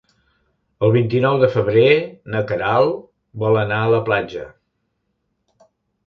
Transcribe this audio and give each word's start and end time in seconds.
El 0.85 0.91
vint-i-nou 0.93 1.35
de 1.41 1.49
febrer 1.55 1.91
na 2.35 2.41
Queralt 2.51 2.95
vol 3.43 3.59
anar 3.65 3.83
a 3.83 3.91
la 3.97 4.01
platja. 4.09 4.47